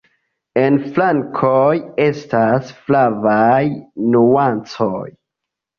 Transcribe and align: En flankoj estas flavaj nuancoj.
En 0.61 0.79
flankoj 0.95 1.75
estas 2.07 2.73
flavaj 2.89 3.63
nuancoj. 4.17 5.03